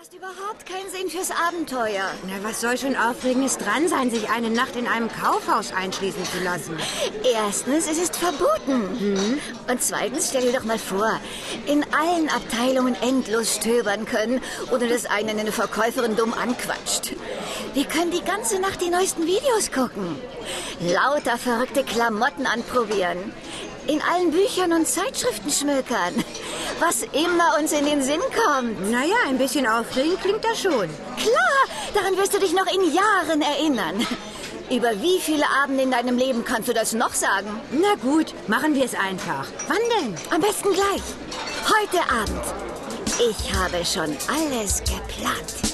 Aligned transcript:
hast 0.00 0.14
überhaupt 0.14 0.64
keinen 0.64 0.88
Sinn 0.88 1.10
fürs 1.10 1.30
Abenteuer. 1.30 2.10
Na, 2.26 2.42
was 2.42 2.62
soll 2.62 2.78
schon 2.78 2.96
Aufregendes 2.96 3.58
dran 3.58 3.86
sein, 3.86 4.10
sich 4.10 4.30
eine 4.30 4.48
Nacht 4.48 4.74
in 4.74 4.86
einem 4.86 5.10
Kaufhaus 5.10 5.74
einschließen 5.74 6.24
zu 6.24 6.38
lassen? 6.42 6.74
Erstens, 7.34 7.86
es 7.86 7.98
ist 7.98 8.16
verboten. 8.16 9.38
Und 9.68 9.82
zweitens, 9.82 10.30
stell 10.30 10.42
dir 10.42 10.52
doch 10.52 10.64
mal 10.64 10.78
vor, 10.78 11.20
in 11.66 11.84
allen 11.92 12.30
Abteilungen 12.30 12.94
endlos 13.02 13.56
stöbern 13.56 14.06
können, 14.06 14.40
ohne 14.70 14.88
dass 14.88 15.04
einen 15.04 15.38
eine 15.38 15.52
Verkäuferin 15.52 16.16
dumm 16.16 16.32
anquatscht. 16.32 17.14
Wir 17.74 17.84
können 17.84 18.10
die 18.10 18.24
ganze 18.24 18.58
Nacht 18.58 18.80
die 18.80 18.90
neuesten 18.90 19.26
Videos 19.26 19.70
gucken. 19.70 20.16
Lauter 20.80 21.36
verrückte 21.36 21.84
Klamotten 21.84 22.46
anprobieren. 22.46 23.34
In 23.90 24.00
allen 24.02 24.30
Büchern 24.30 24.72
und 24.72 24.86
Zeitschriften 24.86 25.50
schmökern. 25.50 26.14
Was 26.78 27.02
immer 27.12 27.58
uns 27.58 27.72
in 27.72 27.86
den 27.86 28.04
Sinn 28.04 28.20
kommt. 28.20 28.88
Naja, 28.88 29.16
ein 29.26 29.36
bisschen 29.36 29.66
aufregend 29.66 30.20
klingt 30.20 30.44
das 30.44 30.62
schon. 30.62 30.88
Klar, 31.16 31.64
daran 31.92 32.16
wirst 32.16 32.32
du 32.32 32.38
dich 32.38 32.52
noch 32.52 32.72
in 32.72 32.94
Jahren 32.94 33.42
erinnern. 33.42 34.06
Über 34.70 34.92
wie 35.02 35.18
viele 35.18 35.44
Abende 35.60 35.82
in 35.82 35.90
deinem 35.90 36.16
Leben 36.16 36.44
kannst 36.44 36.68
du 36.68 36.72
das 36.72 36.92
noch 36.92 37.12
sagen? 37.12 37.60
Na 37.72 37.96
gut, 38.00 38.32
machen 38.46 38.76
wir 38.76 38.84
es 38.84 38.94
einfach. 38.94 39.48
Wann 39.66 39.78
denn? 39.98 40.14
Am 40.30 40.40
besten 40.40 40.72
gleich. 40.72 41.02
Heute 41.66 42.00
Abend. 42.12 42.44
Ich 43.18 43.52
habe 43.52 43.84
schon 43.84 44.16
alles 44.28 44.84
geplant. 44.84 45.69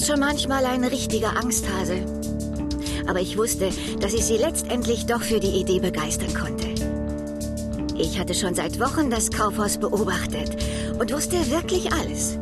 Ist 0.00 0.06
schon 0.06 0.20
manchmal 0.20 0.64
ein 0.64 0.84
richtiger 0.84 1.36
Angsthase. 1.36 2.06
Aber 3.06 3.20
ich 3.20 3.36
wusste, 3.36 3.70
dass 4.00 4.14
ich 4.14 4.24
sie 4.24 4.38
letztendlich 4.38 5.04
doch 5.04 5.20
für 5.20 5.40
die 5.40 5.60
Idee 5.60 5.78
begeistern 5.78 6.32
konnte. 6.32 6.68
Ich 7.98 8.18
hatte 8.18 8.34
schon 8.34 8.54
seit 8.54 8.80
Wochen 8.80 9.10
das 9.10 9.30
Kaufhaus 9.30 9.76
beobachtet 9.76 10.56
und 10.98 11.12
wusste 11.12 11.36
wirklich 11.50 11.92
alles. 11.92 12.38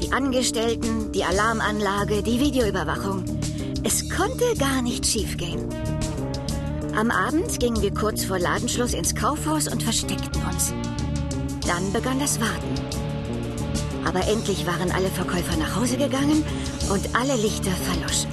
Die 0.00 0.10
Angestellten, 0.10 1.12
die 1.12 1.22
Alarmanlage, 1.22 2.22
die 2.22 2.40
Videoüberwachung. 2.40 3.24
Es 3.82 4.08
konnte 4.08 4.54
gar 4.58 4.80
nicht 4.80 5.04
schiefgehen. 5.04 5.68
Am 6.96 7.10
Abend 7.10 7.60
gingen 7.60 7.82
wir 7.82 7.92
kurz 7.92 8.24
vor 8.24 8.38
Ladenschluss 8.38 8.94
ins 8.94 9.14
Kaufhaus 9.14 9.68
und 9.68 9.82
versteckten 9.82 10.42
uns. 10.50 10.72
Dann 11.66 11.92
begann 11.92 12.18
das 12.18 12.40
Warten. 12.40 13.09
Aber 14.04 14.26
endlich 14.26 14.66
waren 14.66 14.90
alle 14.90 15.08
Verkäufer 15.08 15.56
nach 15.56 15.76
Hause 15.76 15.96
gegangen 15.96 16.44
und 16.90 17.14
alle 17.14 17.36
Lichter 17.36 17.70
verloschen. 17.70 18.30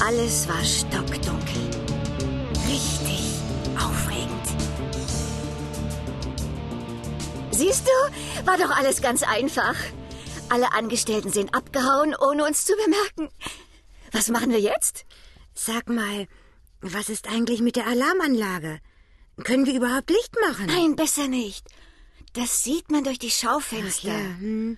Alles 0.00 0.48
war 0.48 0.64
stockdunkel. 0.64 1.62
Richtig 2.68 3.22
aufregend. 3.76 4.46
Siehst 7.50 7.86
du, 7.86 8.46
war 8.46 8.58
doch 8.58 8.70
alles 8.70 9.00
ganz 9.00 9.22
einfach. 9.22 9.74
Alle 10.48 10.72
Angestellten 10.72 11.32
sind 11.32 11.54
abgehauen, 11.54 12.14
ohne 12.14 12.44
uns 12.44 12.64
zu 12.64 12.74
bemerken. 12.76 13.34
Was 14.12 14.28
machen 14.28 14.50
wir 14.50 14.60
jetzt? 14.60 15.04
Sag 15.54 15.88
mal, 15.88 16.28
was 16.80 17.08
ist 17.08 17.28
eigentlich 17.28 17.60
mit 17.60 17.76
der 17.76 17.86
Alarmanlage? 17.86 18.80
Können 19.42 19.66
wir 19.66 19.74
überhaupt 19.74 20.10
Licht 20.10 20.34
machen? 20.40 20.66
Nein, 20.66 20.96
besser 20.96 21.28
nicht. 21.28 21.66
Das 22.36 22.62
sieht 22.62 22.90
man 22.90 23.02
durch 23.02 23.18
die 23.18 23.30
Schaufenster. 23.30 24.08
Ja, 24.08 24.38
hm. 24.38 24.76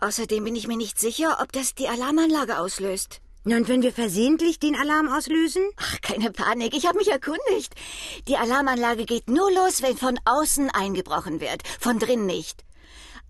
Außerdem 0.00 0.42
bin 0.42 0.56
ich 0.56 0.66
mir 0.66 0.76
nicht 0.76 0.98
sicher, 0.98 1.38
ob 1.40 1.52
das 1.52 1.76
die 1.76 1.86
Alarmanlage 1.86 2.58
auslöst. 2.58 3.20
Und 3.44 3.68
wenn 3.68 3.82
wir 3.82 3.92
versehentlich 3.92 4.58
den 4.58 4.74
Alarm 4.74 5.08
auslösen? 5.08 5.62
Ach, 5.76 6.00
keine 6.02 6.32
Panik, 6.32 6.74
ich 6.74 6.86
habe 6.86 6.98
mich 6.98 7.08
erkundigt. 7.08 7.74
Die 8.26 8.36
Alarmanlage 8.36 9.06
geht 9.06 9.30
nur 9.30 9.52
los, 9.52 9.82
wenn 9.82 9.96
von 9.96 10.18
außen 10.24 10.68
eingebrochen 10.70 11.40
wird, 11.40 11.62
von 11.78 12.00
drin 12.00 12.26
nicht. 12.26 12.64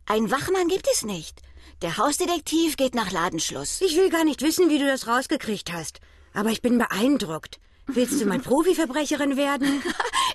Ein 0.07 0.31
Wachmann 0.31 0.69
gibt 0.69 0.89
es 0.91 1.05
nicht. 1.05 1.43
Der 1.83 1.99
Hausdetektiv 1.99 2.79
geht 2.79 2.95
nach 2.95 3.13
Ladenschluss. 3.13 3.83
Ich 3.83 3.97
will 3.97 4.09
gar 4.09 4.25
nicht 4.25 4.41
wissen, 4.41 4.71
wie 4.71 4.79
du 4.79 4.87
das 4.87 5.07
rausgekriegt 5.07 5.71
hast. 5.71 6.01
Aber 6.33 6.49
ich 6.49 6.63
bin 6.63 6.79
beeindruckt. 6.79 7.61
Willst 7.87 8.21
du 8.21 8.25
mal 8.25 8.39
Profiverbrecherin 8.41 9.37
werden? 9.37 9.83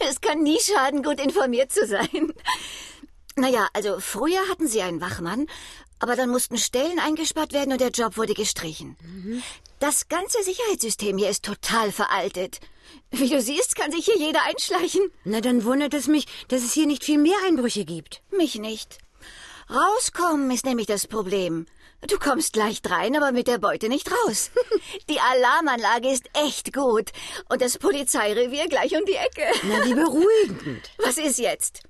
Es 0.07 0.19
kann 0.21 0.43
nie 0.43 0.59
schaden, 0.59 1.01
gut 1.01 1.19
informiert 1.19 1.71
zu 1.71 1.87
sein. 1.87 2.33
Naja, 3.35 3.67
also 3.73 3.99
früher 3.99 4.47
hatten 4.49 4.67
sie 4.67 4.81
einen 4.81 5.01
Wachmann, 5.01 5.47
aber 5.99 6.15
dann 6.15 6.29
mussten 6.29 6.57
Stellen 6.57 6.99
eingespart 6.99 7.51
werden 7.51 7.73
und 7.73 7.81
der 7.81 7.89
Job 7.89 8.17
wurde 8.17 8.33
gestrichen. 8.33 8.95
Das 9.79 10.07
ganze 10.07 10.41
Sicherheitssystem 10.43 11.17
hier 11.17 11.29
ist 11.29 11.43
total 11.43 11.91
veraltet. 11.91 12.59
Wie 13.11 13.29
du 13.29 13.41
siehst, 13.41 13.75
kann 13.75 13.91
sich 13.91 14.05
hier 14.05 14.17
jeder 14.17 14.43
einschleichen. 14.43 15.11
Na, 15.25 15.41
dann 15.41 15.65
wundert 15.65 15.93
es 15.93 16.07
mich, 16.07 16.27
dass 16.47 16.63
es 16.63 16.73
hier 16.73 16.87
nicht 16.87 17.03
viel 17.03 17.17
mehr 17.17 17.37
Einbrüche 17.45 17.83
gibt. 17.83 18.21
Mich 18.31 18.55
nicht. 18.55 18.99
Rauskommen 19.69 20.51
ist 20.51 20.65
nämlich 20.65 20.87
das 20.87 21.07
Problem. 21.07 21.65
Du 22.07 22.19
kommst 22.19 22.55
leicht 22.55 22.89
rein, 22.89 23.15
aber 23.15 23.31
mit 23.31 23.47
der 23.47 23.57
Beute 23.57 23.89
nicht 23.89 24.09
raus. 24.11 24.51
Die 25.09 25.19
Alarmanlage 25.19 26.09
ist 26.09 26.29
echt 26.33 26.71
gut. 26.71 27.11
Und 27.49 27.61
das 27.61 27.79
Polizeirevier 27.79 28.67
gleich 28.67 28.95
um 28.95 29.05
die 29.05 29.15
Ecke. 29.15 29.43
Na, 29.63 29.83
wie 29.85 29.95
beruhigend. 29.95 30.91
Was 30.99 31.17
ist 31.17 31.39
jetzt? 31.39 31.81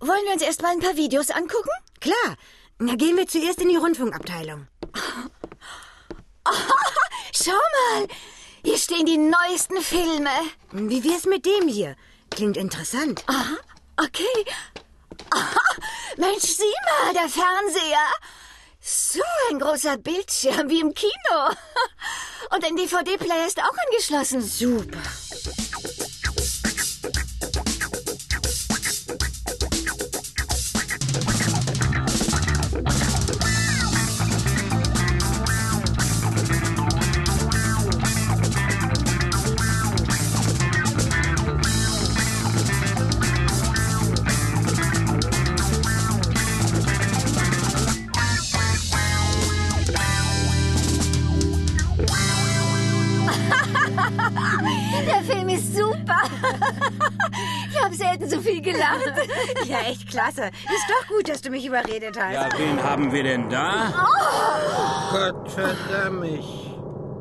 Wollen 0.00 0.24
wir 0.24 0.32
uns 0.32 0.42
erst 0.42 0.62
mal 0.62 0.70
ein 0.72 0.80
paar 0.80 0.96
Videos 0.96 1.30
angucken? 1.30 1.70
Klar. 2.00 2.36
Na, 2.78 2.94
gehen 2.94 3.16
wir 3.16 3.26
zuerst 3.26 3.60
in 3.60 3.68
die 3.68 3.76
Rundfunkabteilung. 3.76 4.68
Schau 7.32 7.50
mal, 7.50 8.06
hier 8.64 8.78
stehen 8.78 9.06
die 9.06 9.18
neuesten 9.18 9.80
Filme. 9.80 10.30
Wie 10.70 11.02
wär's 11.02 11.24
mit 11.24 11.44
dem 11.44 11.66
hier? 11.66 11.96
Klingt 12.30 12.56
interessant. 12.56 13.24
Aha, 13.26 13.56
okay. 13.96 14.44
Aha, 15.30 15.76
Mensch, 16.16 16.44
sieh 16.44 16.62
mal, 16.86 17.14
der 17.14 17.28
Fernseher. 17.28 18.06
So 18.80 19.20
ein 19.50 19.58
großer 19.58 19.98
Bildschirm 19.98 20.70
wie 20.70 20.80
im 20.80 20.94
Kino. 20.94 21.50
Und 22.54 22.64
ein 22.64 22.76
DVD-Player 22.76 23.46
ist 23.46 23.58
auch 23.58 23.76
angeschlossen. 23.86 24.42
Super. 24.42 25.02
Selten 58.28 58.44
so 58.44 58.50
viel 58.50 58.62
gelacht. 58.62 59.04
Ja, 59.66 59.80
echt 59.80 60.08
klasse. 60.08 60.46
Ist 60.46 60.86
doch 60.88 61.08
gut, 61.08 61.28
dass 61.28 61.42
du 61.42 61.50
mich 61.50 61.66
überredet 61.66 62.18
hast. 62.18 62.32
Ja, 62.34 62.48
wen 62.58 62.82
haben 62.82 63.12
wir 63.12 63.22
denn 63.22 63.48
da? 63.50 63.92
Gott 65.10 65.50
verdammt 65.50 66.20
mich. 66.20 66.46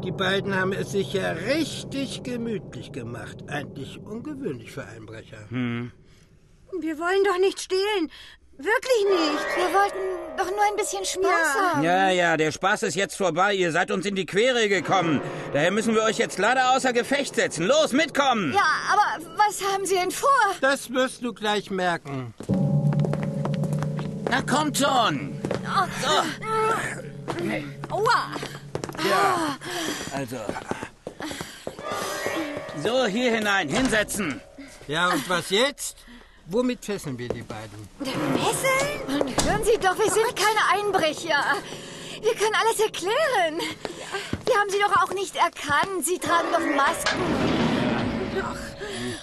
Die 0.04 0.12
beiden 0.12 0.56
haben 0.56 0.72
es 0.72 0.92
sich 0.92 1.14
ja 1.14 1.32
richtig 1.32 2.24
gemütlich 2.24 2.92
gemacht. 2.92 3.38
Eigentlich 3.50 4.00
ungewöhnlich 4.00 4.72
für 4.72 4.86
Einbrecher. 4.86 5.40
Wir 5.50 7.00
wollen 7.00 7.24
doch 7.26 7.40
nicht 7.40 7.60
stehlen. 7.60 8.12
Wirklich 8.58 9.06
nicht. 9.06 9.56
Wir 9.56 9.74
wollten 9.74 9.98
doch 10.38 10.50
nur 10.50 10.64
ein 10.70 10.76
bisschen 10.76 11.06
Spaß 11.06 11.24
Ja. 11.24 11.72
haben. 11.74 11.84
Ja, 11.84 12.10
ja, 12.10 12.38
der 12.38 12.52
Spaß 12.52 12.84
ist 12.84 12.96
jetzt 12.96 13.16
vorbei. 13.16 13.54
Ihr 13.54 13.72
seid 13.72 13.92
uns 13.92 14.06
in 14.06 14.16
die 14.16 14.26
Quere 14.26 14.68
gekommen. 14.68 15.22
Daher 15.54 15.70
müssen 15.72 15.94
wir 15.94 16.02
euch 16.04 16.18
jetzt 16.18 16.40
leider 16.40 16.72
außer 16.76 16.92
Gefecht 16.92 17.36
setzen. 17.36 17.68
Los, 17.68 17.92
mitkommen! 17.94 18.54
Ja, 18.54 18.66
aber 18.92 19.26
was 19.38 19.62
haben 19.64 19.86
Sie 19.86 19.94
denn 19.96 20.10
vor? 20.12 20.30
Das 20.62 20.92
wirst 20.92 21.24
du 21.24 21.34
gleich 21.34 21.70
merken. 21.70 22.34
Na, 24.30 24.42
kommt 24.42 24.78
schon! 24.78 25.40
Aua. 27.90 28.32
Ja, 29.08 29.58
also. 30.16 30.38
So, 32.84 33.06
hier 33.06 33.32
hinein, 33.36 33.70
hinsetzen. 33.70 34.42
Ja, 34.88 35.10
und 35.10 35.30
was 35.30 35.50
jetzt? 35.52 35.98
Womit 36.50 36.86
fesseln 36.86 37.18
wir 37.18 37.28
die 37.28 37.42
beiden? 37.42 37.90
Fesseln? 38.00 39.22
Und 39.22 39.46
hören 39.46 39.64
Sie 39.66 39.78
doch, 39.80 39.98
wir 39.98 40.10
sind 40.10 40.34
keine 40.34 40.62
Einbrecher. 40.86 41.44
Wir 42.22 42.34
können 42.36 42.56
alles 42.56 42.80
erklären. 42.80 43.60
Wir 44.46 44.56
haben 44.56 44.70
Sie 44.70 44.80
doch 44.80 45.04
auch 45.04 45.14
nicht 45.14 45.36
erkannt. 45.36 46.06
Sie 46.06 46.18
tragen 46.18 46.48
doch 46.54 46.76
Masken. 46.76 47.18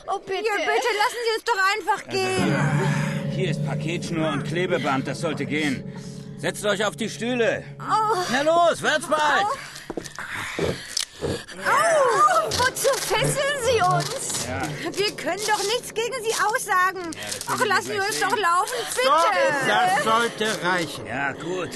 Oh, 0.06 0.19
bitte. 0.19 0.44
Ja, 0.44 0.55
bitte 0.56 0.91
lassen 0.99 1.21
Sie 1.25 1.32
uns 1.35 1.44
doch 1.44 1.61
einfach 1.75 2.09
gehen. 2.11 3.31
Hier 3.31 3.50
ist 3.50 3.67
Paketschnur 3.67 4.31
und 4.31 4.44
Klebeband, 4.44 5.06
das 5.06 5.20
sollte 5.20 5.47
gehen. 5.47 5.91
Setzt 6.37 6.65
euch 6.67 6.85
auf 6.85 6.94
die 6.94 7.09
Stühle. 7.09 7.65
Na 7.79 8.43
los, 8.43 8.82
wird's 8.82 9.06
bald. 9.06 9.47
Oh, 11.56 12.50
wozu 12.50 12.93
fesseln 12.99 13.54
Uns? 13.93 14.47
Wir 14.97 15.11
können 15.17 15.41
doch 15.47 15.63
nichts 15.65 15.93
gegen 15.95 16.15
Sie 16.23 16.35
aussagen. 16.47 17.11
das 17.13 17.47
Ach, 17.49 17.65
lassen 17.65 17.91
wir 17.91 18.03
uns 18.03 18.19
gleich 18.19 18.31
doch 18.31 18.37
laufen, 18.37 18.75
Doch, 19.05 19.27
bitte. 19.33 19.67
das 19.67 20.05
sollte 20.05 20.65
reichen. 20.65 21.07
Ja, 21.07 21.33
gut. 21.33 21.71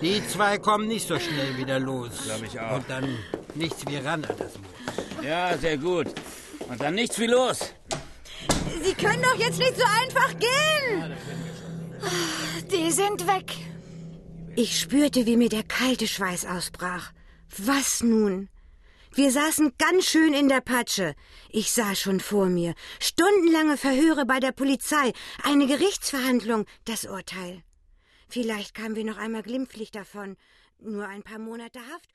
Die 0.00 0.26
zwei 0.26 0.58
kommen 0.58 0.88
nicht 0.88 1.06
so 1.06 1.18
schnell 1.18 1.56
wieder 1.56 1.78
los. 1.78 2.10
Glaub 2.24 2.42
ich 2.42 2.58
auch. 2.58 2.76
Und 2.76 2.90
dann 2.90 3.18
nichts 3.54 3.86
wie 3.86 3.96
ran 3.96 4.24
an 4.24 4.36
das 4.38 4.52
Moos. 4.58 5.24
Ja, 5.24 5.56
sehr 5.58 5.78
gut. 5.78 6.08
Und 6.68 6.80
dann 6.80 6.94
nichts 6.94 7.18
wie 7.18 7.26
los. 7.26 7.58
Sie 8.82 8.94
können 8.94 9.22
doch 9.22 9.34
jetzt 9.36 9.58
nicht 9.58 9.76
so 9.76 9.84
einfach 9.84 10.30
gehen. 10.38 11.14
Die 12.70 12.90
sind 12.90 13.26
weg. 13.26 13.52
Ich 14.56 14.78
spürte, 14.80 15.24
wie 15.26 15.36
mir 15.36 15.48
der 15.48 15.62
kalte 15.62 16.06
Schweiß 16.08 16.46
ausbrach. 16.46 17.12
Was 17.58 18.02
nun? 18.02 18.48
Wir 19.14 19.30
saßen 19.30 19.74
ganz 19.76 20.06
schön 20.06 20.32
in 20.32 20.48
der 20.48 20.62
Patsche. 20.62 21.14
Ich 21.50 21.70
sah 21.70 21.94
schon 21.94 22.18
vor 22.18 22.46
mir. 22.46 22.74
Stundenlange 22.98 23.76
Verhöre 23.76 24.24
bei 24.24 24.40
der 24.40 24.52
Polizei, 24.52 25.12
eine 25.42 25.66
Gerichtsverhandlung, 25.66 26.64
das 26.86 27.04
Urteil. 27.04 27.62
Vielleicht 28.30 28.72
kamen 28.74 28.96
wir 28.96 29.04
noch 29.04 29.18
einmal 29.18 29.42
glimpflich 29.42 29.90
davon. 29.90 30.38
Nur 30.78 31.06
ein 31.08 31.22
paar 31.22 31.38
Monate 31.38 31.80
Haft 31.92 32.08